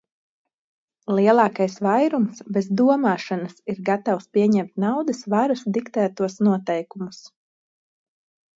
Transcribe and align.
Lielākais 1.19 1.75
vairums 1.87 2.41
bez 2.57 2.69
domāšanas 2.79 3.61
ir 3.75 3.83
gatavs 3.91 4.27
pieņemt 4.39 4.73
naudas 4.87 5.23
varas 5.37 5.65
diktētos 5.79 6.41
noteikumus. 6.51 7.25